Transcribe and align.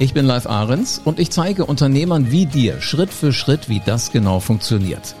Ich 0.00 0.14
bin 0.14 0.26
Live 0.26 0.46
Ahrens 0.46 1.00
und 1.04 1.18
ich 1.18 1.32
zeige 1.32 1.66
Unternehmern 1.66 2.30
wie 2.30 2.46
dir 2.46 2.80
Schritt 2.80 3.10
für 3.10 3.32
Schritt, 3.32 3.68
wie 3.68 3.82
das 3.84 4.12
genau 4.12 4.38
funktioniert. 4.38 5.16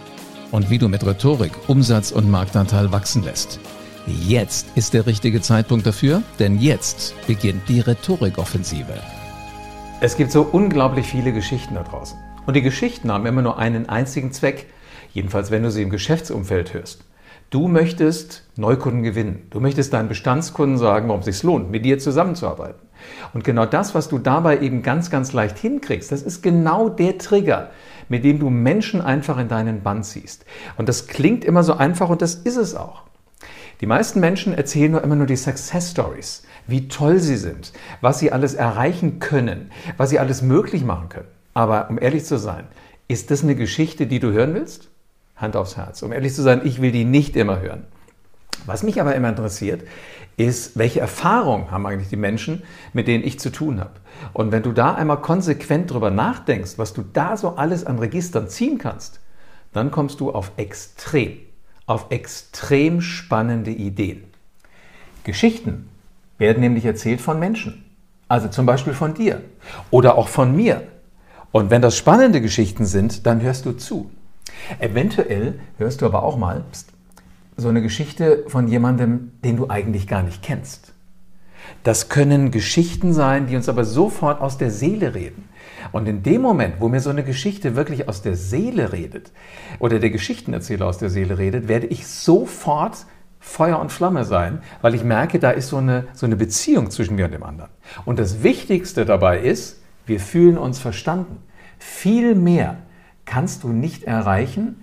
Und 0.52 0.70
wie 0.70 0.78
du 0.78 0.88
mit 0.88 1.04
Rhetorik 1.04 1.50
Umsatz 1.66 2.12
und 2.12 2.30
Marktanteil 2.30 2.92
wachsen 2.92 3.24
lässt. 3.24 3.58
Jetzt 4.06 4.68
ist 4.76 4.94
der 4.94 5.06
richtige 5.06 5.40
Zeitpunkt 5.40 5.84
dafür, 5.84 6.22
denn 6.38 6.60
jetzt 6.60 7.16
beginnt 7.26 7.68
die 7.68 7.80
Rhetorikoffensive. 7.80 8.94
Es 10.00 10.16
gibt 10.16 10.30
so 10.30 10.42
unglaublich 10.42 11.08
viele 11.08 11.32
Geschichten 11.32 11.74
da 11.74 11.82
draußen. 11.82 12.16
Und 12.46 12.54
die 12.54 12.62
Geschichten 12.62 13.10
haben 13.10 13.26
immer 13.26 13.42
nur 13.42 13.58
einen 13.58 13.88
einzigen 13.88 14.30
Zweck, 14.30 14.66
jedenfalls 15.12 15.50
wenn 15.50 15.64
du 15.64 15.72
sie 15.72 15.82
im 15.82 15.90
Geschäftsumfeld 15.90 16.72
hörst. 16.72 17.04
Du 17.50 17.66
möchtest 17.66 18.44
Neukunden 18.54 19.02
gewinnen. 19.02 19.48
Du 19.50 19.58
möchtest 19.58 19.92
deinen 19.92 20.08
Bestandskunden 20.08 20.78
sagen, 20.78 21.08
warum 21.08 21.20
es 21.20 21.26
sich 21.26 21.42
lohnt, 21.42 21.68
mit 21.68 21.84
dir 21.84 21.98
zusammenzuarbeiten. 21.98 22.87
Und 23.34 23.44
genau 23.44 23.66
das, 23.66 23.94
was 23.94 24.08
du 24.08 24.18
dabei 24.18 24.60
eben 24.60 24.82
ganz, 24.82 25.10
ganz 25.10 25.32
leicht 25.32 25.58
hinkriegst, 25.58 26.10
das 26.12 26.22
ist 26.22 26.42
genau 26.42 26.88
der 26.88 27.18
Trigger, 27.18 27.70
mit 28.08 28.24
dem 28.24 28.38
du 28.38 28.50
Menschen 28.50 29.00
einfach 29.00 29.38
in 29.38 29.48
deinen 29.48 29.82
Bann 29.82 30.02
ziehst. 30.02 30.44
Und 30.76 30.88
das 30.88 31.06
klingt 31.06 31.44
immer 31.44 31.62
so 31.62 31.74
einfach 31.74 32.08
und 32.08 32.22
das 32.22 32.34
ist 32.34 32.56
es 32.56 32.74
auch. 32.74 33.02
Die 33.80 33.86
meisten 33.86 34.18
Menschen 34.18 34.54
erzählen 34.54 34.90
nur 34.90 35.04
immer 35.04 35.14
nur 35.14 35.26
die 35.26 35.36
Success 35.36 35.92
Stories, 35.92 36.42
wie 36.66 36.88
toll 36.88 37.20
sie 37.20 37.36
sind, 37.36 37.72
was 38.00 38.18
sie 38.18 38.32
alles 38.32 38.54
erreichen 38.54 39.20
können, 39.20 39.70
was 39.96 40.10
sie 40.10 40.18
alles 40.18 40.42
möglich 40.42 40.84
machen 40.84 41.08
können. 41.08 41.28
Aber 41.54 41.88
um 41.88 41.98
ehrlich 42.00 42.24
zu 42.24 42.38
sein, 42.38 42.64
ist 43.06 43.30
das 43.30 43.42
eine 43.42 43.54
Geschichte, 43.54 44.06
die 44.06 44.18
du 44.18 44.32
hören 44.32 44.54
willst? 44.54 44.88
Hand 45.36 45.56
aufs 45.56 45.76
Herz. 45.76 46.02
Um 46.02 46.12
ehrlich 46.12 46.34
zu 46.34 46.42
sein, 46.42 46.62
ich 46.64 46.82
will 46.82 46.90
die 46.90 47.04
nicht 47.04 47.36
immer 47.36 47.60
hören. 47.60 47.84
Was 48.68 48.82
mich 48.82 49.00
aber 49.00 49.14
immer 49.14 49.30
interessiert, 49.30 49.82
ist, 50.36 50.78
welche 50.78 51.00
Erfahrung 51.00 51.70
haben 51.70 51.86
eigentlich 51.86 52.10
die 52.10 52.16
Menschen, 52.16 52.62
mit 52.92 53.08
denen 53.08 53.24
ich 53.24 53.40
zu 53.40 53.50
tun 53.50 53.80
habe. 53.80 53.92
Und 54.34 54.52
wenn 54.52 54.62
du 54.62 54.72
da 54.72 54.94
einmal 54.94 55.22
konsequent 55.22 55.90
drüber 55.90 56.10
nachdenkst, 56.10 56.76
was 56.76 56.92
du 56.92 57.02
da 57.02 57.38
so 57.38 57.56
alles 57.56 57.86
an 57.86 57.98
Registern 57.98 58.48
ziehen 58.48 58.76
kannst, 58.76 59.20
dann 59.72 59.90
kommst 59.90 60.20
du 60.20 60.30
auf 60.30 60.52
extrem, 60.58 61.38
auf 61.86 62.06
extrem 62.10 63.00
spannende 63.00 63.70
Ideen. 63.70 64.24
Geschichten 65.24 65.88
werden 66.36 66.60
nämlich 66.60 66.84
erzählt 66.84 67.22
von 67.22 67.38
Menschen. 67.38 67.86
Also 68.28 68.48
zum 68.48 68.66
Beispiel 68.66 68.92
von 68.92 69.14
dir 69.14 69.40
oder 69.90 70.18
auch 70.18 70.28
von 70.28 70.54
mir. 70.54 70.82
Und 71.52 71.70
wenn 71.70 71.80
das 71.80 71.96
spannende 71.96 72.42
Geschichten 72.42 72.84
sind, 72.84 73.26
dann 73.26 73.40
hörst 73.40 73.64
du 73.64 73.72
zu. 73.72 74.10
Eventuell 74.78 75.58
hörst 75.78 76.02
du 76.02 76.06
aber 76.06 76.22
auch 76.22 76.36
mal, 76.36 76.64
pst, 76.70 76.92
so 77.58 77.68
eine 77.68 77.82
Geschichte 77.82 78.44
von 78.46 78.68
jemandem, 78.68 79.32
den 79.44 79.56
du 79.56 79.68
eigentlich 79.68 80.06
gar 80.06 80.22
nicht 80.22 80.42
kennst. 80.42 80.94
Das 81.82 82.08
können 82.08 82.50
Geschichten 82.50 83.12
sein, 83.12 83.46
die 83.46 83.56
uns 83.56 83.68
aber 83.68 83.84
sofort 83.84 84.40
aus 84.40 84.58
der 84.58 84.70
Seele 84.70 85.14
reden. 85.14 85.48
Und 85.92 86.08
in 86.08 86.22
dem 86.22 86.40
Moment, 86.40 86.76
wo 86.78 86.88
mir 86.88 87.00
so 87.00 87.10
eine 87.10 87.24
Geschichte 87.24 87.76
wirklich 87.76 88.08
aus 88.08 88.22
der 88.22 88.36
Seele 88.36 88.92
redet 88.92 89.32
oder 89.80 89.98
der 89.98 90.10
Geschichtenerzähler 90.10 90.86
aus 90.86 90.98
der 90.98 91.10
Seele 91.10 91.36
redet, 91.36 91.68
werde 91.68 91.88
ich 91.88 92.06
sofort 92.06 93.06
Feuer 93.40 93.80
und 93.80 93.92
Flamme 93.92 94.24
sein, 94.24 94.60
weil 94.80 94.94
ich 94.94 95.04
merke, 95.04 95.38
da 95.38 95.50
ist 95.50 95.68
so 95.68 95.78
eine, 95.78 96.06
so 96.12 96.26
eine 96.26 96.36
Beziehung 96.36 96.90
zwischen 96.90 97.16
mir 97.16 97.26
und 97.26 97.32
dem 97.32 97.42
anderen. 97.42 97.70
Und 98.04 98.18
das 98.18 98.42
Wichtigste 98.42 99.04
dabei 99.04 99.40
ist, 99.40 99.80
wir 100.06 100.20
fühlen 100.20 100.58
uns 100.58 100.78
verstanden. 100.78 101.38
Viel 101.78 102.34
mehr 102.34 102.78
kannst 103.24 103.64
du 103.64 103.68
nicht 103.68 104.04
erreichen, 104.04 104.76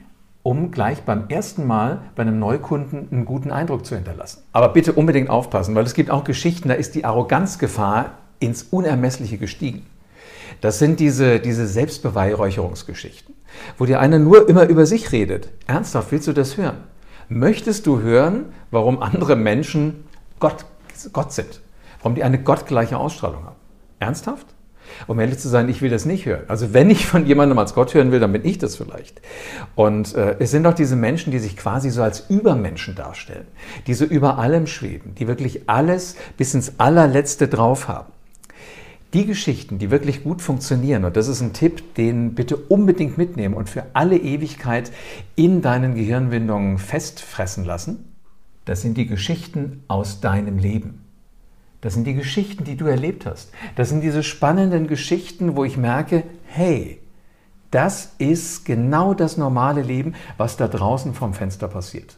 um 0.46 0.70
gleich 0.70 1.02
beim 1.02 1.28
ersten 1.28 1.66
Mal 1.66 2.02
bei 2.16 2.22
einem 2.22 2.38
Neukunden 2.38 3.08
einen 3.12 3.26
guten 3.26 3.50
Eindruck 3.50 3.84
zu 3.84 3.96
hinterlassen. 3.96 4.44
Aber 4.52 4.70
bitte 4.70 4.94
unbedingt 4.94 5.28
aufpassen, 5.28 5.74
weil 5.74 5.86
es 5.86 5.96
gibt 5.96 6.12
auch 6.12 6.24
Geschichten, 6.24 6.70
da 6.70 6.76
ist 6.76 6.94
die 6.94 7.04
Arroganzgefahr 7.04 8.20
ins 8.38 8.62
Unermessliche 8.62 9.40
gestiegen. 9.40 9.88
Das 10.62 10.78
sind 10.78 11.00
diese, 11.00 11.40
diese 11.40 11.66
Selbstbeweihräucherungsgeschichten, 11.66 13.34
wo 13.80 13.88
dir 13.88 14.00
einer 14.00 14.20
nur 14.20 14.48
immer 14.48 14.68
über 14.68 14.86
sich 14.86 15.12
redet. 15.12 15.50
Ernsthaft, 15.66 16.12
willst 16.12 16.28
du 16.28 16.34
das 16.34 16.58
hören? 16.58 16.78
Möchtest 17.28 17.88
du 17.88 18.02
hören, 18.02 18.54
warum 18.70 19.02
andere 19.02 19.36
Menschen 19.36 20.04
Gott, 20.40 20.66
Gott 21.12 21.34
sind? 21.34 21.60
Warum 22.04 22.14
die 22.14 22.24
eine 22.24 22.40
gottgleiche 22.40 23.00
Ausstrahlung 23.00 23.46
haben? 23.46 23.56
Ernsthaft? 23.98 24.46
Um 25.08 25.20
ehrlich 25.20 25.40
zu 25.40 25.50
sein, 25.50 25.70
ich 25.70 25.82
will 25.82 25.90
das 25.90 26.06
nicht 26.06 26.26
hören. 26.26 26.44
Also 26.48 26.74
wenn 26.74 26.90
ich 26.90 27.06
von 27.06 27.26
jemandem 27.26 27.58
als 27.60 27.74
Gott 27.74 27.94
hören 27.94 28.12
will, 28.12 28.20
dann 28.20 28.32
bin 28.32 28.46
ich 28.46 28.58
das 28.58 28.76
vielleicht. 28.76 29.22
Und 29.76 30.16
äh, 30.16 30.36
es 30.40 30.52
sind 30.52 30.66
auch 30.66 30.74
diese 30.74 30.96
Menschen, 30.96 31.32
die 31.32 31.40
sich 31.40 31.58
quasi 31.58 31.90
so 31.90 32.02
als 32.02 32.30
Übermenschen 32.30 32.96
darstellen, 32.96 33.48
die 33.88 33.94
so 33.94 34.06
über 34.06 34.38
allem 34.38 34.68
schweben, 34.68 35.16
die 35.16 35.28
wirklich 35.28 35.70
alles 35.70 36.16
bis 36.38 36.54
ins 36.54 36.80
allerletzte 36.80 37.48
drauf 37.48 37.88
haben. 37.88 38.12
Die 39.14 39.26
Geschichten, 39.26 39.80
die 39.80 39.92
wirklich 39.92 40.24
gut 40.24 40.42
funktionieren, 40.42 41.06
und 41.06 41.16
das 41.16 41.30
ist 41.30 41.40
ein 41.40 41.54
Tipp, 41.54 41.96
den 41.96 42.36
bitte 42.36 42.58
unbedingt 42.58 43.18
mitnehmen 43.18 43.56
und 43.56 43.70
für 43.70 43.86
alle 43.94 44.18
Ewigkeit 44.18 44.92
in 45.38 45.62
deinen 45.62 45.96
Gehirnwindungen 45.96 46.78
festfressen 46.80 47.64
lassen, 47.64 48.14
das 48.66 48.82
sind 48.82 48.98
die 48.98 49.06
Geschichten 49.06 49.84
aus 49.88 50.20
deinem 50.20 50.58
Leben. 50.58 51.05
Das 51.85 51.94
sind 51.94 52.07
die 52.07 52.16
Geschichten, 52.16 52.63
die 52.63 52.78
du 52.78 52.88
erlebt 52.88 53.28
hast. 53.28 53.51
Das 53.75 53.90
sind 53.90 54.01
diese 54.01 54.23
spannenden 54.23 54.88
Geschichten, 54.88 55.56
wo 55.56 55.63
ich 55.63 55.78
merke, 55.78 56.23
hey, 56.47 57.00
das 57.69 58.13
ist 58.18 58.66
genau 58.66 59.13
das 59.13 59.38
normale 59.38 59.84
Leben, 59.84 60.16
was 60.35 60.57
da 60.57 60.68
draußen 60.68 61.13
vom 61.13 61.35
Fenster 61.35 61.68
passiert. 61.68 62.18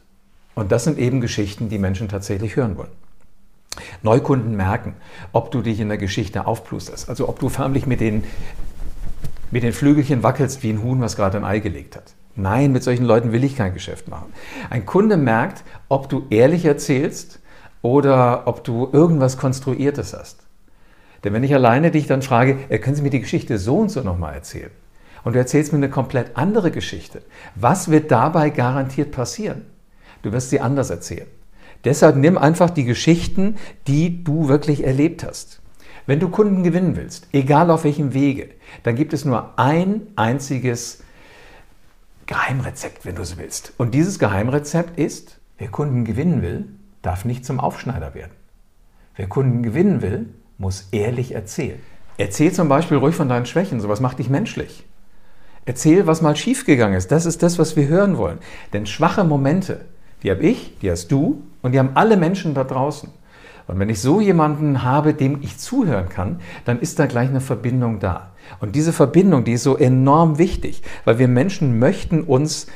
Und 0.55 0.71
das 0.71 0.85
sind 0.85 0.97
eben 0.97 1.19
Geschichten, 1.19 1.67
die 1.67 1.79
Menschen 1.79 2.07
tatsächlich 2.07 2.55
hören 2.55 2.77
wollen. 2.77 2.93
Neukunden 4.03 4.55
merken, 4.55 4.93
ob 5.33 5.51
du 5.51 5.61
dich 5.61 5.81
in 5.81 5.89
der 5.89 5.97
Geschichte 5.97 6.47
aufplusterst, 6.47 7.09
also 7.09 7.27
ob 7.27 7.41
du 7.41 7.49
förmlich 7.49 7.85
mit 7.85 7.99
den, 7.99 8.23
mit 9.51 9.63
den 9.63 9.73
Flügelchen 9.73 10.23
wackelst 10.23 10.63
wie 10.63 10.69
ein 10.69 10.81
Huhn, 10.81 11.01
was 11.01 11.17
gerade 11.17 11.39
ein 11.39 11.43
Ei 11.43 11.59
gelegt 11.59 11.97
hat. 11.97 12.13
Nein, 12.37 12.71
mit 12.71 12.83
solchen 12.83 13.03
Leuten 13.03 13.33
will 13.33 13.43
ich 13.43 13.57
kein 13.57 13.73
Geschäft 13.73 14.07
machen. 14.07 14.31
Ein 14.69 14.85
Kunde 14.85 15.17
merkt, 15.17 15.65
ob 15.89 16.07
du 16.07 16.25
ehrlich 16.29 16.63
erzählst, 16.63 17.41
oder 17.81 18.47
ob 18.47 18.63
du 18.63 18.89
irgendwas 18.91 19.37
Konstruiertes 19.37 20.13
hast. 20.13 20.39
Denn 21.23 21.33
wenn 21.33 21.43
ich 21.43 21.53
alleine 21.53 21.91
dich 21.91 22.07
dann 22.07 22.21
frage, 22.21 22.57
äh, 22.69 22.79
können 22.79 22.95
Sie 22.95 23.01
mir 23.01 23.09
die 23.09 23.21
Geschichte 23.21 23.57
so 23.57 23.77
und 23.77 23.89
so 23.89 24.01
nochmal 24.01 24.35
erzählen? 24.35 24.71
Und 25.23 25.33
du 25.33 25.39
erzählst 25.39 25.73
mir 25.73 25.77
eine 25.77 25.89
komplett 25.89 26.37
andere 26.37 26.71
Geschichte. 26.71 27.21
Was 27.55 27.89
wird 27.91 28.11
dabei 28.11 28.49
garantiert 28.49 29.11
passieren? 29.11 29.65
Du 30.21 30.31
wirst 30.31 30.49
sie 30.51 30.61
anders 30.61 30.89
erzählen. 30.89 31.27
Deshalb 31.83 32.15
nimm 32.15 32.37
einfach 32.37 32.69
die 32.69 32.85
Geschichten, 32.85 33.55
die 33.87 34.23
du 34.23 34.47
wirklich 34.47 34.83
erlebt 34.85 35.23
hast. 35.23 35.61
Wenn 36.05 36.19
du 36.19 36.29
Kunden 36.29 36.63
gewinnen 36.63 36.95
willst, 36.95 37.27
egal 37.33 37.69
auf 37.71 37.83
welchem 37.83 38.13
Wege, 38.13 38.49
dann 38.83 38.95
gibt 38.95 39.13
es 39.13 39.25
nur 39.25 39.59
ein 39.59 40.03
einziges 40.15 41.03
Geheimrezept, 42.25 43.05
wenn 43.05 43.15
du 43.15 43.21
es 43.21 43.37
willst. 43.37 43.73
Und 43.77 43.93
dieses 43.93 44.19
Geheimrezept 44.19 44.97
ist, 44.97 45.39
wer 45.57 45.67
Kunden 45.67 46.05
gewinnen 46.05 46.41
will, 46.41 46.65
darf 47.07 47.25
nicht 47.25 47.45
zum 47.45 47.59
Aufschneider 47.59 48.13
werden. 48.13 48.33
Wer 49.15 49.27
Kunden 49.27 49.63
gewinnen 49.63 50.01
will, 50.01 50.27
muss 50.57 50.89
ehrlich 50.91 51.33
erzählen. 51.33 51.79
Erzähl 52.17 52.51
zum 52.51 52.67
Beispiel 52.67 52.97
ruhig 52.97 53.15
von 53.15 53.29
deinen 53.29 53.45
Schwächen, 53.45 53.79
sowas 53.79 54.01
macht 54.01 54.19
dich 54.19 54.29
menschlich. 54.29 54.85
Erzähl, 55.65 56.05
was 56.05 56.21
mal 56.21 56.35
schiefgegangen 56.35 56.97
ist. 56.97 57.11
Das 57.11 57.25
ist 57.25 57.43
das, 57.43 57.59
was 57.59 57.75
wir 57.75 57.87
hören 57.87 58.17
wollen. 58.17 58.39
Denn 58.73 58.85
schwache 58.85 59.23
Momente, 59.23 59.85
die 60.21 60.31
habe 60.31 60.43
ich, 60.43 60.77
die 60.79 60.91
hast 60.91 61.11
du 61.11 61.43
und 61.61 61.71
die 61.71 61.79
haben 61.79 61.91
alle 61.95 62.17
Menschen 62.17 62.53
da 62.53 62.63
draußen. 62.63 63.09
Und 63.67 63.79
wenn 63.79 63.89
ich 63.89 64.01
so 64.01 64.21
jemanden 64.21 64.83
habe, 64.83 65.13
dem 65.13 65.41
ich 65.41 65.57
zuhören 65.57 66.09
kann, 66.09 66.39
dann 66.65 66.79
ist 66.79 66.99
da 66.99 67.05
gleich 67.05 67.29
eine 67.29 67.41
Verbindung 67.41 67.99
da. 67.99 68.31
Und 68.59 68.75
diese 68.75 68.93
Verbindung, 68.93 69.43
die 69.43 69.53
ist 69.53 69.63
so 69.63 69.77
enorm 69.77 70.37
wichtig, 70.37 70.83
weil 71.05 71.19
wir 71.19 71.27
Menschen 71.27 71.79
möchten 71.79 72.23
uns 72.23 72.67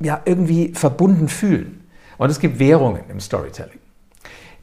ja 0.00 0.20
irgendwie 0.24 0.74
verbunden 0.74 1.28
fühlen. 1.28 1.83
Und 2.18 2.30
es 2.30 2.40
gibt 2.40 2.58
Währungen 2.58 3.02
im 3.08 3.20
Storytelling. 3.20 3.78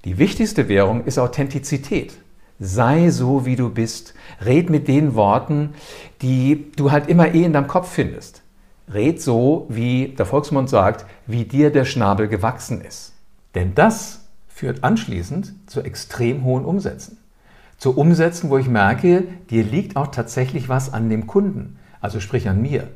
Die 0.05 0.17
wichtigste 0.17 0.67
Währung 0.67 1.05
ist 1.05 1.19
Authentizität. 1.19 2.13
Sei 2.59 3.09
so, 3.09 3.45
wie 3.45 3.55
du 3.55 3.69
bist. 3.69 4.13
Red 4.43 4.69
mit 4.69 4.87
den 4.87 5.15
Worten, 5.15 5.73
die 6.21 6.71
du 6.75 6.91
halt 6.91 7.07
immer 7.07 7.33
eh 7.33 7.43
in 7.43 7.53
deinem 7.53 7.67
Kopf 7.67 7.91
findest. 7.91 8.41
Red 8.93 9.21
so, 9.21 9.65
wie 9.69 10.09
der 10.09 10.25
Volksmund 10.25 10.69
sagt, 10.69 11.05
wie 11.27 11.45
dir 11.45 11.71
der 11.71 11.85
Schnabel 11.85 12.27
gewachsen 12.27 12.81
ist. 12.81 13.13
Denn 13.55 13.73
das 13.75 14.25
führt 14.47 14.83
anschließend 14.83 15.53
zu 15.65 15.81
extrem 15.81 16.43
hohen 16.43 16.65
Umsätzen. 16.65 17.17
zu 17.81 17.97
umsetzen, 17.97 18.51
wo 18.51 18.59
ich 18.59 18.67
merke, 18.67 19.23
dir 19.49 19.63
liegt 19.63 19.95
auch 19.95 20.07
tatsächlich 20.07 20.69
was 20.69 20.93
an 20.93 21.09
dem 21.09 21.25
Kunden, 21.25 21.79
also 21.99 22.19
sprich 22.19 22.47
an 22.47 22.61
mir. 22.61 22.89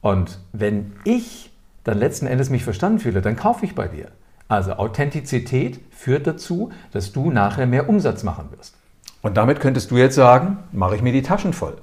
Und 0.00 0.38
wenn 0.52 0.92
ich 1.02 1.50
dann 1.84 1.98
letzten 1.98 2.26
Endes 2.26 2.50
mich 2.50 2.64
verstanden 2.64 2.98
fühle, 2.98 3.22
dann 3.22 3.36
kaufe 3.36 3.64
ich 3.64 3.74
bei 3.74 3.88
dir. 3.88 4.08
Also 4.48 4.72
Authentizität 4.72 5.80
führt 5.90 6.26
dazu, 6.26 6.70
dass 6.92 7.12
du 7.12 7.30
nachher 7.30 7.66
mehr 7.66 7.88
Umsatz 7.88 8.22
machen 8.22 8.48
wirst. 8.56 8.76
Und 9.20 9.36
damit 9.36 9.60
könntest 9.60 9.90
du 9.90 9.96
jetzt 9.96 10.14
sagen, 10.14 10.58
mache 10.72 10.96
ich 10.96 11.02
mir 11.02 11.12
die 11.12 11.22
Taschen 11.22 11.52
voll. 11.52 11.76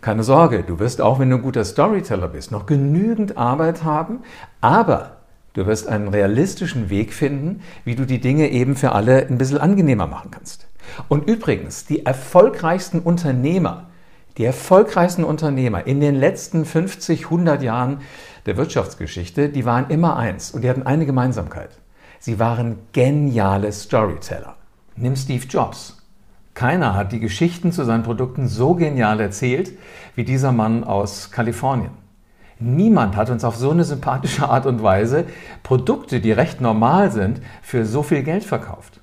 Keine 0.00 0.22
Sorge, 0.22 0.62
du 0.62 0.78
wirst 0.78 1.00
auch, 1.00 1.18
wenn 1.18 1.30
du 1.30 1.36
ein 1.36 1.42
guter 1.42 1.64
Storyteller 1.64 2.28
bist, 2.28 2.52
noch 2.52 2.66
genügend 2.66 3.38
Arbeit 3.38 3.82
haben, 3.82 4.20
aber 4.60 5.16
du 5.54 5.66
wirst 5.66 5.88
einen 5.88 6.08
realistischen 6.08 6.90
Weg 6.90 7.14
finden, 7.14 7.60
wie 7.84 7.96
du 7.96 8.04
die 8.04 8.20
Dinge 8.20 8.50
eben 8.50 8.76
für 8.76 8.92
alle 8.92 9.26
ein 9.26 9.38
bisschen 9.38 9.58
angenehmer 9.58 10.06
machen 10.06 10.30
kannst. 10.30 10.66
Und 11.08 11.28
übrigens, 11.28 11.86
die 11.86 12.04
erfolgreichsten 12.04 13.00
Unternehmer, 13.00 13.88
die 14.36 14.44
erfolgreichsten 14.44 15.24
Unternehmer 15.24 15.86
in 15.86 16.00
den 16.00 16.14
letzten 16.14 16.64
50, 16.64 17.24
100 17.24 17.62
Jahren 17.62 18.00
der 18.44 18.56
Wirtschaftsgeschichte, 18.56 19.48
die 19.48 19.64
waren 19.64 19.88
immer 19.88 20.16
eins 20.16 20.50
und 20.50 20.62
die 20.62 20.70
hatten 20.70 20.84
eine 20.84 21.06
Gemeinsamkeit. 21.06 21.70
Sie 22.18 22.38
waren 22.38 22.78
geniale 22.92 23.72
Storyteller. 23.72 24.56
Nimm 24.96 25.16
Steve 25.16 25.46
Jobs. 25.46 26.02
Keiner 26.54 26.94
hat 26.94 27.12
die 27.12 27.20
Geschichten 27.20 27.70
zu 27.70 27.84
seinen 27.84 28.02
Produkten 28.02 28.48
so 28.48 28.74
genial 28.74 29.20
erzählt 29.20 29.72
wie 30.14 30.24
dieser 30.24 30.52
Mann 30.52 30.84
aus 30.84 31.30
Kalifornien. 31.30 31.90
Niemand 32.58 33.16
hat 33.16 33.28
uns 33.28 33.44
auf 33.44 33.56
so 33.56 33.70
eine 33.70 33.84
sympathische 33.84 34.48
Art 34.48 34.64
und 34.64 34.82
Weise 34.82 35.26
Produkte, 35.62 36.20
die 36.20 36.32
recht 36.32 36.62
normal 36.62 37.12
sind, 37.12 37.42
für 37.60 37.84
so 37.84 38.02
viel 38.02 38.22
Geld 38.22 38.44
verkauft. 38.44 39.00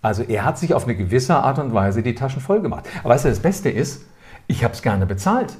Also 0.00 0.22
er 0.22 0.44
hat 0.44 0.58
sich 0.58 0.74
auf 0.74 0.84
eine 0.84 0.94
gewisse 0.94 1.34
Art 1.34 1.58
und 1.58 1.74
Weise 1.74 2.02
die 2.02 2.14
Taschen 2.14 2.40
voll 2.40 2.60
gemacht. 2.60 2.84
Aber 3.02 3.14
weißt 3.14 3.24
du, 3.24 3.30
das 3.30 3.40
Beste 3.40 3.70
ist, 3.70 4.04
ich 4.46 4.64
habe 4.64 4.74
es 4.74 4.82
gerne 4.82 5.06
bezahlt, 5.06 5.56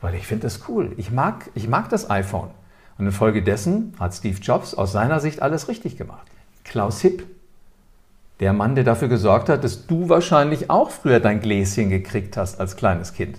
weil 0.00 0.14
ich 0.14 0.26
finde 0.26 0.44
das 0.44 0.68
cool. 0.68 0.92
Ich 0.96 1.10
mag, 1.10 1.50
ich 1.54 1.68
mag 1.68 1.88
das 1.88 2.10
iPhone. 2.10 2.50
Und 2.98 3.06
infolgedessen 3.06 3.94
hat 3.98 4.14
Steve 4.14 4.38
Jobs 4.40 4.74
aus 4.74 4.92
seiner 4.92 5.20
Sicht 5.20 5.42
alles 5.42 5.68
richtig 5.68 5.96
gemacht. 5.96 6.26
Klaus 6.64 7.00
Hipp, 7.00 7.24
der 8.40 8.52
Mann, 8.52 8.74
der 8.74 8.84
dafür 8.84 9.08
gesorgt 9.08 9.48
hat, 9.48 9.64
dass 9.64 9.86
du 9.86 10.08
wahrscheinlich 10.08 10.70
auch 10.70 10.90
früher 10.90 11.20
dein 11.20 11.40
Gläschen 11.40 11.90
gekriegt 11.90 12.36
hast 12.36 12.60
als 12.60 12.76
kleines 12.76 13.14
Kind. 13.14 13.38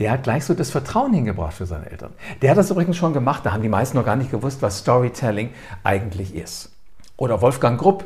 Der 0.00 0.10
hat 0.10 0.24
gleich 0.24 0.44
so 0.44 0.54
das 0.54 0.70
Vertrauen 0.70 1.12
hingebracht 1.12 1.54
für 1.54 1.66
seine 1.66 1.88
Eltern. 1.88 2.12
Der 2.42 2.50
hat 2.50 2.58
das 2.58 2.70
übrigens 2.70 2.96
schon 2.96 3.12
gemacht, 3.12 3.46
da 3.46 3.52
haben 3.52 3.62
die 3.62 3.68
meisten 3.68 3.96
noch 3.96 4.04
gar 4.04 4.16
nicht 4.16 4.30
gewusst, 4.30 4.60
was 4.60 4.78
Storytelling 4.78 5.50
eigentlich 5.84 6.34
ist. 6.34 6.72
Oder 7.16 7.40
Wolfgang 7.40 7.80
Grupp, 7.80 8.04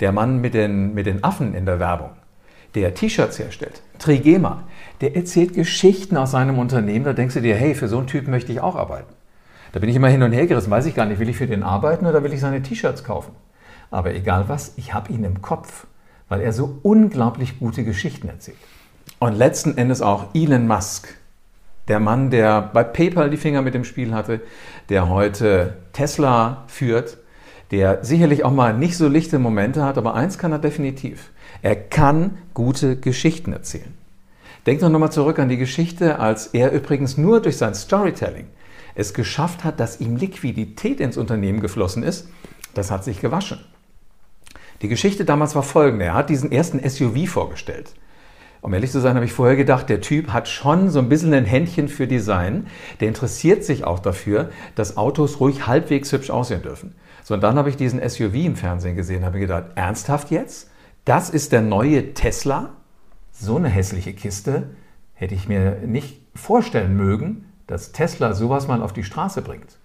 der 0.00 0.12
Mann 0.12 0.40
mit 0.40 0.52
den, 0.52 0.92
mit 0.92 1.06
den 1.06 1.24
Affen 1.24 1.54
in 1.54 1.64
der 1.64 1.78
Werbung, 1.78 2.10
der 2.74 2.94
T-Shirts 2.94 3.38
herstellt. 3.38 3.80
Trigema, 3.98 4.64
der 5.02 5.16
erzählt 5.16 5.52
Geschichten 5.52 6.16
aus 6.16 6.30
seinem 6.30 6.58
Unternehmen, 6.58 7.04
da 7.04 7.12
denkst 7.12 7.34
du 7.34 7.42
dir, 7.42 7.56
hey, 7.56 7.74
für 7.74 7.88
so 7.88 7.98
einen 7.98 8.06
Typ 8.06 8.28
möchte 8.28 8.52
ich 8.52 8.60
auch 8.60 8.76
arbeiten. 8.76 9.12
Da 9.72 9.80
bin 9.80 9.88
ich 9.88 9.96
immer 9.96 10.08
hin 10.08 10.22
und 10.22 10.32
her 10.32 10.46
gerissen, 10.46 10.70
weiß 10.70 10.86
ich 10.86 10.94
gar 10.94 11.06
nicht, 11.06 11.18
will 11.18 11.28
ich 11.28 11.36
für 11.36 11.48
den 11.48 11.64
arbeiten 11.64 12.06
oder 12.06 12.22
will 12.22 12.32
ich 12.32 12.40
seine 12.40 12.62
T-Shirts 12.62 13.02
kaufen? 13.02 13.32
Aber 13.90 14.14
egal 14.14 14.44
was, 14.46 14.74
ich 14.76 14.94
habe 14.94 15.12
ihn 15.12 15.24
im 15.24 15.42
Kopf, 15.42 15.86
weil 16.28 16.40
er 16.40 16.52
so 16.52 16.78
unglaublich 16.82 17.58
gute 17.58 17.82
Geschichten 17.82 18.28
erzählt. 18.28 18.58
Und 19.18 19.34
letzten 19.34 19.76
Endes 19.76 20.02
auch 20.02 20.34
Elon 20.34 20.68
Musk, 20.68 21.08
der 21.88 21.98
Mann, 21.98 22.30
der 22.30 22.62
bei 22.62 22.84
PayPal 22.84 23.28
die 23.28 23.36
Finger 23.36 23.62
mit 23.62 23.74
dem 23.74 23.84
Spiel 23.84 24.14
hatte, 24.14 24.40
der 24.88 25.08
heute 25.08 25.78
Tesla 25.92 26.62
führt, 26.68 27.18
der 27.72 28.04
sicherlich 28.04 28.44
auch 28.44 28.52
mal 28.52 28.72
nicht 28.72 28.96
so 28.96 29.08
lichte 29.08 29.40
Momente 29.40 29.84
hat, 29.84 29.98
aber 29.98 30.14
eins 30.14 30.38
kann 30.38 30.52
er 30.52 30.58
definitiv. 30.58 31.30
Er 31.60 31.74
kann 31.74 32.38
gute 32.54 32.96
Geschichten 32.96 33.52
erzählen. 33.52 34.01
Denkt 34.66 34.82
doch 34.82 34.88
nochmal 34.88 35.12
zurück 35.12 35.38
an 35.38 35.48
die 35.48 35.56
Geschichte, 35.56 36.18
als 36.18 36.48
er 36.48 36.72
übrigens 36.72 37.16
nur 37.16 37.40
durch 37.40 37.56
sein 37.56 37.74
Storytelling 37.74 38.46
es 38.94 39.14
geschafft 39.14 39.64
hat, 39.64 39.80
dass 39.80 40.00
ihm 40.00 40.16
Liquidität 40.16 41.00
ins 41.00 41.16
Unternehmen 41.16 41.60
geflossen 41.60 42.02
ist. 42.02 42.28
Das 42.74 42.90
hat 42.90 43.04
sich 43.04 43.20
gewaschen. 43.20 43.60
Die 44.82 44.88
Geschichte 44.88 45.24
damals 45.24 45.54
war 45.54 45.62
folgende. 45.62 46.06
Er 46.06 46.14
hat 46.14 46.30
diesen 46.30 46.50
ersten 46.50 46.86
SUV 46.88 47.28
vorgestellt. 47.28 47.94
Um 48.60 48.72
ehrlich 48.74 48.92
zu 48.92 49.00
sein, 49.00 49.16
habe 49.16 49.24
ich 49.24 49.32
vorher 49.32 49.56
gedacht, 49.56 49.88
der 49.88 50.00
Typ 50.00 50.32
hat 50.32 50.48
schon 50.48 50.88
so 50.88 51.00
ein 51.00 51.08
bisschen 51.08 51.34
ein 51.34 51.44
Händchen 51.44 51.88
für 51.88 52.06
Design. 52.06 52.66
Der 53.00 53.08
interessiert 53.08 53.64
sich 53.64 53.84
auch 53.84 53.98
dafür, 53.98 54.50
dass 54.74 54.96
Autos 54.96 55.40
ruhig 55.40 55.66
halbwegs 55.66 56.12
hübsch 56.12 56.30
aussehen 56.30 56.62
dürfen. 56.62 56.94
So, 57.24 57.34
und 57.34 57.40
dann 57.40 57.56
habe 57.56 57.70
ich 57.70 57.76
diesen 57.76 58.06
SUV 58.08 58.34
im 58.34 58.56
Fernsehen 58.56 58.96
gesehen, 58.96 59.24
habe 59.24 59.40
gedacht, 59.40 59.64
ernsthaft 59.74 60.30
jetzt? 60.30 60.70
Das 61.04 61.30
ist 61.30 61.50
der 61.50 61.60
neue 61.60 62.14
Tesla? 62.14 62.70
So 63.44 63.56
eine 63.56 63.68
hässliche 63.68 64.12
Kiste 64.12 64.68
hätte 65.14 65.34
ich 65.34 65.48
mir 65.48 65.78
nicht 65.84 66.20
vorstellen 66.36 66.96
mögen, 66.96 67.44
dass 67.66 67.90
Tesla 67.90 68.34
sowas 68.34 68.68
mal 68.68 68.80
auf 68.80 68.92
die 68.92 69.02
Straße 69.02 69.42
bringt. 69.42 69.78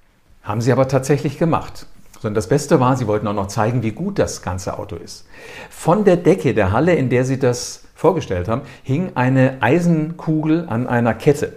Haben 0.43 0.61
sie 0.61 0.71
aber 0.71 0.87
tatsächlich 0.87 1.39
gemacht. 1.39 1.87
Sondern 2.19 2.35
das 2.35 2.49
Beste 2.49 2.79
war, 2.79 2.95
sie 2.95 3.07
wollten 3.07 3.25
auch 3.25 3.33
noch 3.33 3.47
zeigen, 3.47 3.81
wie 3.81 3.93
gut 3.93 4.19
das 4.19 4.43
ganze 4.43 4.77
Auto 4.77 4.95
ist. 4.95 5.25
Von 5.71 6.05
der 6.05 6.17
Decke 6.17 6.53
der 6.53 6.71
Halle, 6.71 6.93
in 6.93 7.09
der 7.09 7.25
sie 7.25 7.39
das 7.39 7.85
vorgestellt 7.95 8.47
haben, 8.47 8.61
hing 8.83 9.13
eine 9.15 9.57
Eisenkugel 9.59 10.67
an 10.69 10.85
einer 10.85 11.15
Kette. 11.15 11.53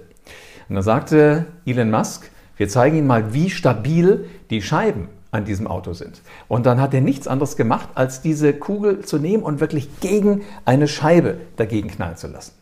Und 0.70 0.76
da 0.76 0.82
sagte 0.82 1.44
Elon 1.66 1.90
Musk, 1.90 2.30
wir 2.56 2.70
zeigen 2.70 2.96
Ihnen 2.96 3.08
mal, 3.08 3.34
wie 3.34 3.50
stabil 3.50 4.26
die 4.48 4.62
Scheiben 4.62 5.08
an 5.30 5.44
diesem 5.44 5.66
Auto 5.66 5.92
sind. 5.92 6.20
Und 6.48 6.66
dann 6.66 6.80
hat 6.80 6.92
er 6.92 7.00
nichts 7.00 7.28
anderes 7.28 7.56
gemacht, 7.56 7.88
als 7.94 8.20
diese 8.20 8.52
Kugel 8.52 9.04
zu 9.04 9.18
nehmen 9.18 9.42
und 9.42 9.60
wirklich 9.60 10.00
gegen 10.00 10.42
eine 10.64 10.88
Scheibe 10.88 11.38
dagegen 11.56 11.88
knallen 11.88 12.16
zu 12.16 12.26
lassen. 12.26 12.52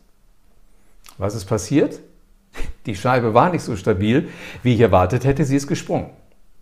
Was 1.17 1.35
ist 1.35 1.47
passiert? 1.47 2.01
Die 2.87 2.97
Scheibe 2.97 3.35
war 3.35 3.51
nicht 3.51 3.63
so 3.63 3.77
stabil, 3.77 4.29
wie 4.63 4.75
ich 4.75 4.81
erwartet 4.81 5.25
hätte, 5.25 5.45
sie 5.45 5.57
ist 5.57 5.67
gesprungen. 5.67 6.11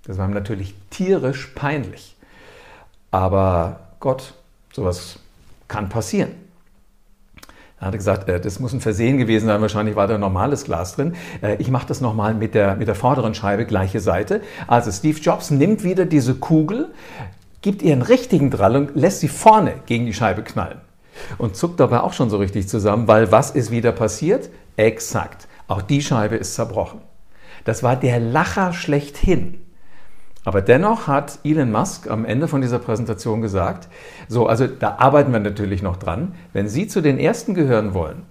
Das 0.05 0.19
war 0.19 0.29
natürlich 0.29 0.75
tierisch 0.91 1.49
peinlich. 1.55 2.17
Aber 3.11 3.81
Gott, 4.00 4.35
sowas 4.73 5.19
kann 5.69 5.88
passieren. 5.88 6.45
Er 7.78 7.88
hatte 7.88 7.99
gesagt, 7.99 8.28
äh, 8.28 8.40
das 8.40 8.58
muss 8.58 8.73
ein 8.73 8.81
Versehen 8.81 9.19
gewesen 9.19 9.46
sein, 9.46 9.61
wahrscheinlich 9.61 9.96
war 9.96 10.06
da 10.06 10.17
normales 10.19 10.64
Glas 10.64 10.96
drin. 10.96 11.14
Äh, 11.43 11.56
ich 11.56 11.70
mache 11.70 11.87
das 11.87 12.00
nochmal 12.00 12.34
mit 12.34 12.55
der, 12.55 12.76
mit 12.76 12.88
der 12.88 12.94
vorderen 12.94 13.34
Scheibe, 13.34 13.67
gleiche 13.67 14.00
Seite. 14.00 14.40
Also 14.67 14.90
Steve 14.90 15.19
Jobs 15.19 15.50
nimmt 15.50 15.84
wieder 15.84 16.06
diese 16.06 16.34
Kugel, 16.34 16.88
gibt 17.61 17.82
ihr 17.82 17.93
einen 17.93 18.02
richtigen 18.02 18.50
Drall 18.50 18.76
und 18.76 18.96
lässt 18.96 19.20
sie 19.20 19.28
vorne 19.28 19.75
gegen 19.87 20.06
die 20.06 20.14
Scheibe 20.14 20.43
knallen. 20.43 20.81
Und 21.38 21.56
zuckt 21.56 21.81
dabei 21.81 22.00
auch 22.00 22.12
schon 22.12 22.31
so 22.31 22.37
richtig 22.37 22.69
zusammen, 22.69 23.08
weil 23.08 23.32
was 23.32 23.50
ist 23.50 23.70
wieder 23.70 23.93
passiert? 23.93 24.50
Exakt. 24.77 25.48
Auch 25.67 25.82
die 25.82 26.03
Scheibe 26.03 26.36
ist 26.36 26.55
zerbrochen. 26.55 27.00
Das 27.65 27.82
war 27.82 27.96
der 27.96 28.20
Lacher 28.20 28.72
schlechthin. 28.72 29.66
Aber 30.46 30.62
dennoch 30.62 31.08
hat 31.08 31.41
Elon 31.43 31.72
Musk 31.72 32.08
am 32.08 32.24
Ende 32.24 32.46
von 32.46 32.60
dieser 32.60 32.79
Präsentation 32.79 33.43
gesagt, 33.43 33.88
so, 34.29 34.46
also 34.46 34.69
da 34.69 34.94
arbeiten 34.98 35.32
wir 35.32 35.41
natürlich 35.41 35.82
noch 35.82 35.96
dran. 35.96 36.36
Wenn 36.53 36.69
Sie 36.69 36.86
zu 36.86 37.00
den 37.00 37.19
Ersten 37.19 37.53
gehören 37.53 37.94
wollen, 37.94 38.22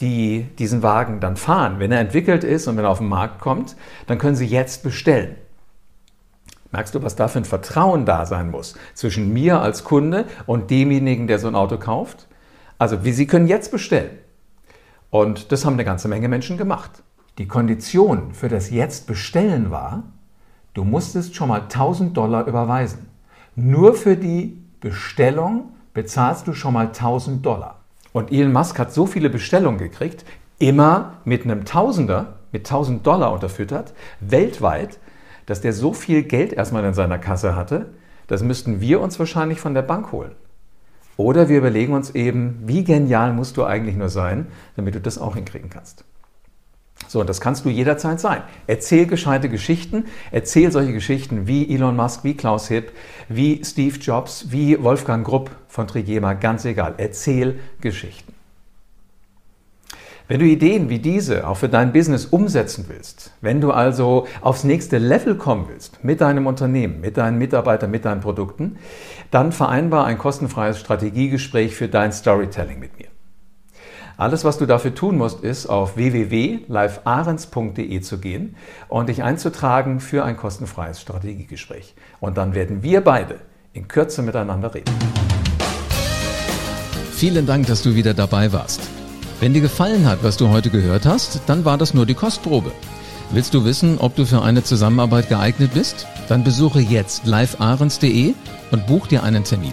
die 0.00 0.48
diesen 0.58 0.82
Wagen 0.82 1.20
dann 1.20 1.36
fahren, 1.36 1.78
wenn 1.78 1.92
er 1.92 2.00
entwickelt 2.00 2.42
ist 2.42 2.66
und 2.66 2.76
wenn 2.76 2.82
er 2.82 2.90
auf 2.90 2.98
den 2.98 3.06
Markt 3.06 3.40
kommt, 3.40 3.76
dann 4.08 4.18
können 4.18 4.34
Sie 4.34 4.46
jetzt 4.46 4.82
bestellen. 4.82 5.36
Merkst 6.72 6.96
du, 6.96 7.04
was 7.04 7.14
da 7.14 7.28
für 7.28 7.38
ein 7.38 7.44
Vertrauen 7.44 8.04
da 8.04 8.26
sein 8.26 8.50
muss 8.50 8.74
zwischen 8.94 9.32
mir 9.32 9.60
als 9.60 9.84
Kunde 9.84 10.24
und 10.46 10.72
demjenigen, 10.72 11.28
der 11.28 11.38
so 11.38 11.46
ein 11.46 11.54
Auto 11.54 11.78
kauft? 11.78 12.26
Also, 12.78 13.04
wie 13.04 13.12
Sie 13.12 13.28
können 13.28 13.46
jetzt 13.46 13.70
bestellen. 13.70 14.18
Und 15.08 15.52
das 15.52 15.64
haben 15.64 15.74
eine 15.74 15.84
ganze 15.84 16.08
Menge 16.08 16.26
Menschen 16.26 16.58
gemacht. 16.58 17.04
Die 17.38 17.46
Kondition 17.46 18.34
für 18.34 18.48
das 18.48 18.70
Jetzt 18.70 19.06
bestellen 19.06 19.70
war, 19.70 20.02
Du 20.74 20.84
musstest 20.84 21.34
schon 21.34 21.48
mal 21.48 21.62
1000 21.62 22.16
Dollar 22.16 22.46
überweisen. 22.46 23.08
Nur 23.56 23.94
für 23.94 24.16
die 24.16 24.62
Bestellung 24.80 25.72
bezahlst 25.92 26.46
du 26.46 26.52
schon 26.52 26.74
mal 26.74 26.86
1000 26.86 27.44
Dollar. 27.44 27.80
Und 28.12 28.32
Elon 28.32 28.52
Musk 28.52 28.78
hat 28.78 28.92
so 28.92 29.06
viele 29.06 29.30
Bestellungen 29.30 29.78
gekriegt, 29.78 30.24
immer 30.58 31.14
mit 31.24 31.44
einem 31.44 31.64
Tausender, 31.64 32.34
mit 32.52 32.66
1000 32.66 33.06
Dollar 33.06 33.32
unterfüttert, 33.32 33.92
weltweit, 34.20 34.98
dass 35.46 35.60
der 35.60 35.72
so 35.72 35.92
viel 35.92 36.22
Geld 36.22 36.52
erstmal 36.52 36.84
in 36.84 36.94
seiner 36.94 37.18
Kasse 37.18 37.56
hatte, 37.56 37.90
das 38.28 38.42
müssten 38.42 38.80
wir 38.80 39.00
uns 39.00 39.18
wahrscheinlich 39.18 39.60
von 39.60 39.74
der 39.74 39.82
Bank 39.82 40.12
holen. 40.12 40.32
Oder 41.16 41.48
wir 41.48 41.58
überlegen 41.58 41.92
uns 41.92 42.10
eben, 42.10 42.60
wie 42.64 42.84
genial 42.84 43.32
musst 43.32 43.56
du 43.56 43.64
eigentlich 43.64 43.96
nur 43.96 44.08
sein, 44.08 44.46
damit 44.76 44.94
du 44.94 45.00
das 45.00 45.18
auch 45.18 45.34
hinkriegen 45.34 45.68
kannst. 45.68 46.04
So, 47.08 47.20
und 47.20 47.28
das 47.28 47.40
kannst 47.40 47.64
du 47.64 47.70
jederzeit 47.70 48.20
sein. 48.20 48.42
Erzähl 48.66 49.06
gescheite 49.06 49.48
Geschichten, 49.48 50.04
erzähl 50.30 50.70
solche 50.70 50.92
Geschichten 50.92 51.48
wie 51.48 51.74
Elon 51.74 51.96
Musk, 51.96 52.22
wie 52.22 52.34
Klaus 52.34 52.68
Hipp, 52.68 52.92
wie 53.28 53.62
Steve 53.64 53.98
Jobs, 53.98 54.46
wie 54.50 54.80
Wolfgang 54.82 55.26
Grupp 55.26 55.50
von 55.66 55.88
Trigema, 55.88 56.34
ganz 56.34 56.64
egal. 56.64 56.94
Erzähl 56.98 57.58
Geschichten. 57.80 58.34
Wenn 60.30 60.38
du 60.38 60.46
Ideen 60.46 60.88
wie 60.88 61.00
diese 61.00 61.48
auch 61.48 61.56
für 61.56 61.68
dein 61.68 61.92
Business 61.92 62.24
umsetzen 62.24 62.84
willst, 62.86 63.32
wenn 63.40 63.60
du 63.60 63.72
also 63.72 64.28
aufs 64.42 64.62
nächste 64.62 64.98
Level 64.98 65.34
kommen 65.34 65.66
willst 65.68 66.04
mit 66.04 66.20
deinem 66.20 66.46
Unternehmen, 66.46 67.00
mit 67.00 67.16
deinen 67.16 67.36
Mitarbeitern, 67.36 67.90
mit 67.90 68.04
deinen 68.04 68.20
Produkten, 68.20 68.76
dann 69.32 69.50
vereinbar 69.50 70.06
ein 70.06 70.18
kostenfreies 70.18 70.78
Strategiegespräch 70.78 71.74
für 71.74 71.88
dein 71.88 72.12
Storytelling 72.12 72.78
mit 72.78 72.96
mir. 72.96 73.08
Alles, 74.20 74.44
was 74.44 74.58
du 74.58 74.66
dafür 74.66 74.94
tun 74.94 75.16
musst, 75.16 75.40
ist 75.40 75.64
auf 75.64 75.96
www.livearens.de 75.96 78.00
zu 78.02 78.18
gehen 78.18 78.54
und 78.90 79.08
dich 79.08 79.22
einzutragen 79.22 79.98
für 79.98 80.26
ein 80.26 80.36
kostenfreies 80.36 81.00
Strategiegespräch. 81.00 81.94
Und 82.20 82.36
dann 82.36 82.54
werden 82.54 82.82
wir 82.82 83.00
beide 83.00 83.36
in 83.72 83.88
Kürze 83.88 84.20
miteinander 84.20 84.74
reden. 84.74 84.92
Vielen 87.12 87.46
Dank, 87.46 87.66
dass 87.66 87.82
du 87.82 87.94
wieder 87.94 88.12
dabei 88.12 88.52
warst. 88.52 88.82
Wenn 89.40 89.54
dir 89.54 89.62
gefallen 89.62 90.06
hat, 90.06 90.22
was 90.22 90.36
du 90.36 90.50
heute 90.50 90.68
gehört 90.68 91.06
hast, 91.06 91.40
dann 91.46 91.64
war 91.64 91.78
das 91.78 91.94
nur 91.94 92.04
die 92.04 92.12
Kostprobe. 92.12 92.72
Willst 93.30 93.54
du 93.54 93.64
wissen, 93.64 93.96
ob 93.96 94.16
du 94.16 94.26
für 94.26 94.42
eine 94.42 94.62
Zusammenarbeit 94.62 95.30
geeignet 95.30 95.70
bist? 95.72 96.06
Dann 96.28 96.44
besuche 96.44 96.80
jetzt 96.80 97.24
livearens.de 97.24 98.34
und 98.70 98.86
buch 98.86 99.06
dir 99.06 99.22
einen 99.22 99.44
Termin. 99.44 99.72